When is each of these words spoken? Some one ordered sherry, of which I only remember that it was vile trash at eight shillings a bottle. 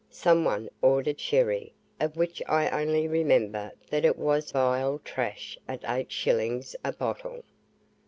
Some 0.09 0.43
one 0.45 0.67
ordered 0.81 1.19
sherry, 1.19 1.75
of 1.99 2.17
which 2.17 2.41
I 2.47 2.69
only 2.71 3.07
remember 3.07 3.71
that 3.91 4.03
it 4.03 4.17
was 4.17 4.49
vile 4.49 4.97
trash 5.05 5.59
at 5.67 5.83
eight 5.87 6.11
shillings 6.11 6.75
a 6.83 6.91
bottle. 6.91 7.43